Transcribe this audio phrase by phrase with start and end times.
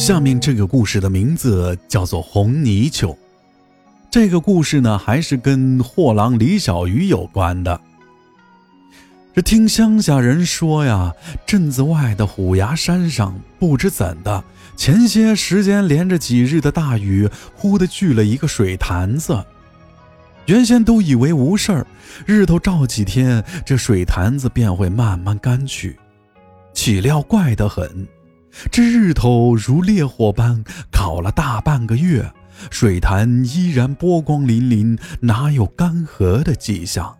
[0.00, 3.08] 下面这个故事的名字叫做《红泥鳅》。
[4.10, 7.78] 这个故事呢，还是跟货郎李小鱼有关的。
[9.34, 11.12] 这听乡下人说呀，
[11.44, 14.42] 镇子外的虎牙山上，不知怎的，
[14.74, 19.44] 前些时间连着几日的大雨，忽的聚了一个水潭子。
[20.46, 21.86] 原先都以为无事儿，
[22.24, 25.98] 日头照几天，这水潭子便会慢慢干去。
[26.72, 28.08] 岂料怪得很。
[28.70, 32.32] 这日头如烈火般烤了大半个月，
[32.70, 37.16] 水潭依然波光粼粼，哪有干涸的迹象？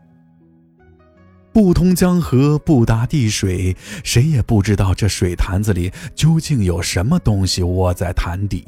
[1.52, 8.64] 不通江河，不达地水，谁也不知道这水潭子里究竟有什么东西窝在潭底。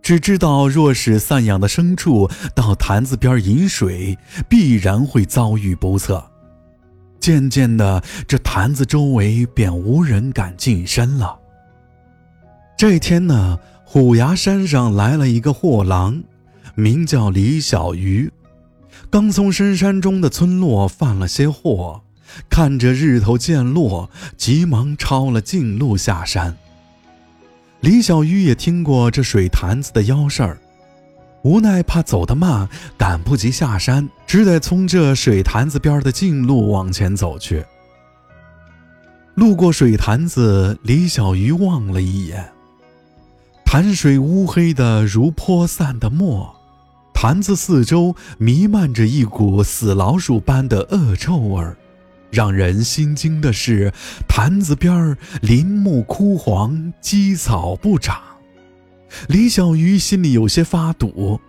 [0.00, 4.16] 只知道，若是散养的牲畜到潭子边饮水，
[4.48, 6.24] 必然会遭遇不测。
[7.18, 11.36] 渐渐的，这潭子周围便无人敢近身了。
[12.76, 16.20] 这天呢，虎牙山上来了一个货郎，
[16.74, 18.30] 名叫李小鱼，
[19.08, 22.02] 刚从深山中的村落贩了些货，
[22.50, 26.56] 看着日头渐落，急忙抄了近路下山。
[27.80, 30.58] 李小鱼也听过这水潭子的妖事儿，
[31.42, 32.68] 无奈怕走得慢，
[32.98, 37.64] 赶不及下山，只得从这水潭子边的近路往前走去。
[39.36, 42.50] 路过水潭子，李小鱼望了一眼。
[43.76, 46.54] 潭水乌黑的如泼散的墨，
[47.12, 51.76] 坛子四周弥漫着一股死老鼠般的恶臭味儿。
[52.30, 53.92] 让人心惊的是，
[54.28, 58.16] 坛子边儿林木枯黄，鸡草不长。
[59.26, 61.40] 李小鱼心里有些发堵，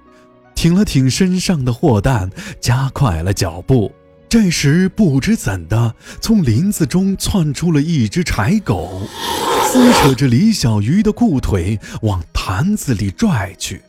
[0.56, 3.94] 挺了挺身上的货担，加快了脚步。
[4.38, 9.02] 这时，不知怎的，从林子中窜出了一只柴狗。
[9.64, 13.82] 撕扯着李小鱼的裤腿往坛子里拽去，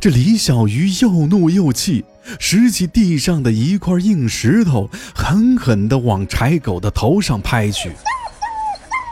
[0.00, 2.02] 这李小鱼又怒又气，
[2.40, 7.92] 拾起地上的一块硬石头，狠狠地往柴狗的头上拍去。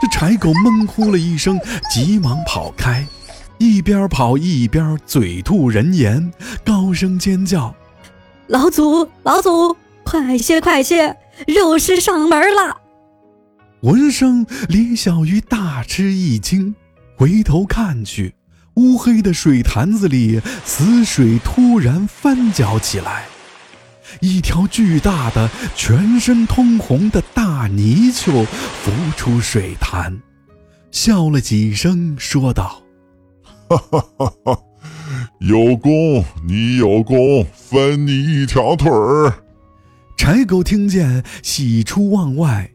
[0.01, 1.59] 这柴狗闷呼了一声，
[1.93, 3.05] 急忙跑开，
[3.59, 6.33] 一边跑一边嘴吐人言，
[6.65, 7.75] 高声尖叫
[8.49, 9.77] ：“老祖，老祖，
[10.09, 12.77] 快些，快些，肉食上门了！”
[13.83, 16.73] 闻声，李小鱼大吃一惊，
[17.17, 18.33] 回头看去，
[18.75, 23.25] 乌黑的水潭子里，死水突然翻搅起来，
[24.21, 30.21] 一条巨大的、全身通红的大泥鳅浮出水潭，
[30.89, 32.81] 笑了几声，说道
[33.67, 34.59] ：“哈哈哈哈
[35.41, 39.33] 有功，你有功，分你一条腿儿。”
[40.17, 42.71] 柴狗听见，喜出望外。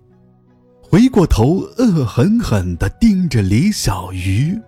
[0.80, 4.58] 回过头，恶狠狠地盯着李小鱼。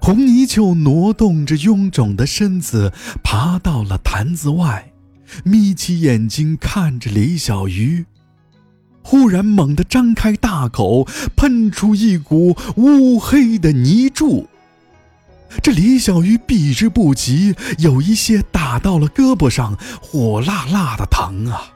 [0.00, 2.92] 红泥鳅挪动着臃肿的身子，
[3.22, 4.92] 爬到了坛子外，
[5.44, 8.06] 眯起眼睛看着李小鱼。
[9.02, 11.06] 忽然，猛地张开大口，
[11.36, 14.48] 喷出一股乌黑的泥柱。
[15.62, 21.74] 这李小鱼避之不及，有一些打到了胳膊上，火辣辣的疼啊！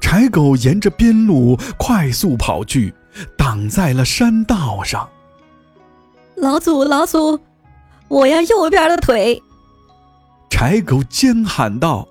[0.00, 2.94] 柴狗沿着边路快速跑去，
[3.36, 5.08] 挡在了山道上。
[6.36, 7.38] 老祖，老祖，
[8.08, 9.42] 我要右边的腿！
[10.50, 12.08] 柴狗尖喊道：“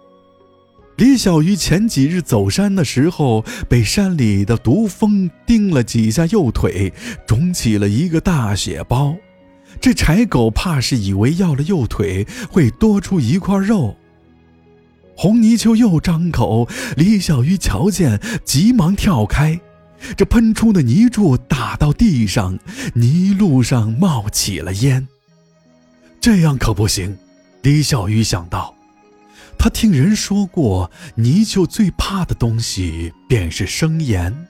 [0.98, 6.94] 李小鱼前几日走山的时候，被山里的毒蜂叮了几下右腿，
[7.26, 9.16] 肿起了一个大血包。
[9.82, 13.96] 这柴狗怕是以为要了右腿会多出一块肉。”
[15.24, 16.68] 红泥鳅又张口，
[16.98, 19.58] 李小鱼瞧见，急忙跳开。
[20.18, 22.60] 这喷出的泥柱打到地上，
[22.94, 25.08] 泥路上冒起了烟。
[26.20, 27.18] 这样可不行，
[27.62, 28.76] 李小鱼想到。
[29.58, 34.46] 他听人说过，泥鳅最怕的东西便是生盐。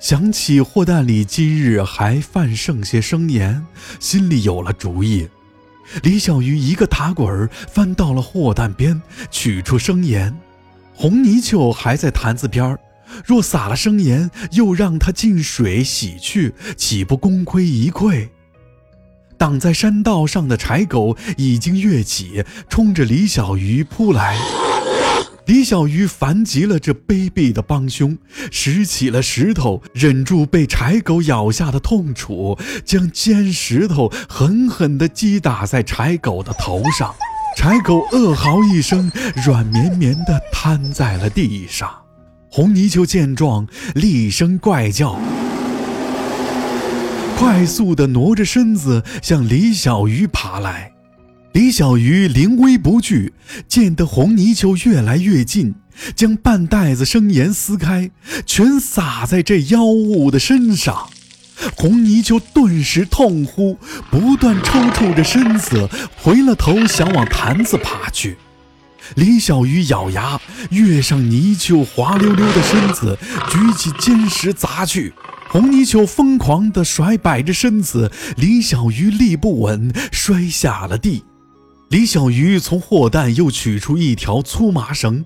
[0.00, 3.66] 想起货担里今日还泛剩些生盐，
[3.98, 5.28] 心里有了主意。
[6.02, 9.00] 李小鱼一个打滚儿翻到了货担边，
[9.30, 10.36] 取出生盐。
[10.94, 12.78] 红泥鳅还在坛子边儿
[13.24, 18.28] 若撒了生盐，又让它进水洗去，岂不功亏一篑？
[19.36, 24.69] 挡在山道上的柴狗已经跃起，冲着李小鱼扑来。
[25.50, 28.16] 李小鱼烦极了这卑鄙的帮凶，
[28.52, 37.12] 拾起了石头，忍住被柴狗咬下的痛楚，将尖石头狠狠地击打在柴狗的头上。
[37.56, 39.10] 柴狗恶嚎一声，
[39.44, 41.90] 软绵绵地瘫在了地上。
[42.48, 43.66] 红泥鳅见状，
[43.96, 45.18] 厉声怪叫。
[47.36, 50.92] 快速地挪着身子向李小鱼爬来。
[51.52, 53.32] 李小鱼临危不惧，
[53.66, 55.74] 见得红泥鳅越来越近，
[56.14, 58.10] 将半袋子生盐撕开，
[58.46, 61.08] 全撒在这妖物的身上。
[61.76, 63.76] 红泥鳅顿时痛呼，
[64.10, 68.36] 不断抽搐着身子，回了头想往坛子爬去。
[69.16, 73.18] 李小鱼咬牙跃上泥鳅滑溜溜的身子，
[73.50, 75.12] 举起尖石砸去。
[75.48, 81.24] 红泥鳅疯狂地甩摆着身子，李小鱼立不稳，摔下了地。
[81.90, 85.24] 李小鱼从货袋又取出一条粗麻绳，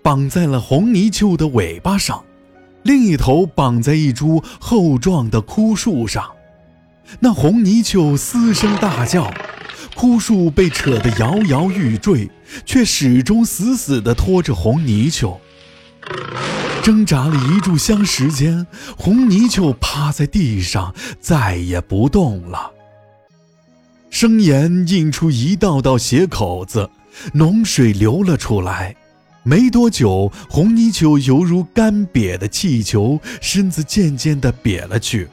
[0.00, 2.24] 绑在了红泥鳅的尾巴上，
[2.84, 6.30] 另一头绑在一株厚壮的枯树上。
[7.18, 9.28] 那红泥鳅嘶声大叫，
[9.96, 12.30] 枯树被扯得摇摇欲坠，
[12.64, 15.40] 却始终死死地拖着红泥鳅。
[16.84, 22.73] 挣扎了一炷香时间，红泥鳅趴在地上，再也不动了。
[24.14, 26.88] 生盐映出一道道血口子，
[27.34, 28.94] 脓水流了出来。
[29.42, 35.28] 没多久，红泥鳅犹如干瘪的气球，身子渐渐地瘪了去。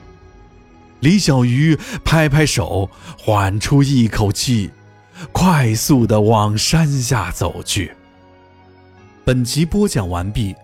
[1.02, 2.90] 李小鱼拍拍手，
[3.20, 4.72] 缓出一口气，
[5.32, 7.92] 快速地往山下走去。
[9.24, 10.56] 本集播讲完毕。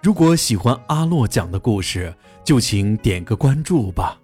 [0.00, 2.14] 如果喜欢阿洛讲的故事，
[2.44, 4.16] 就请点个关注吧。